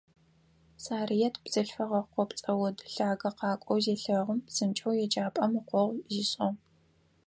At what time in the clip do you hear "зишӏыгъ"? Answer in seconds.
6.13-6.57